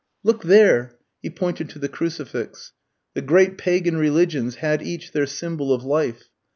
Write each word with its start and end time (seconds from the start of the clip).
Look 0.23 0.41
there!" 0.41 0.95
he 1.21 1.29
pointed 1.29 1.69
to 1.69 1.77
the 1.77 1.87
crucifix. 1.87 2.71
"The 3.13 3.21
great 3.21 3.55
Pagan 3.59 3.97
religions 3.97 4.55
had 4.55 4.81
each 4.81 5.11
their 5.11 5.27
symbol 5.27 5.71
of 5.71 5.83
life. 5.83 6.29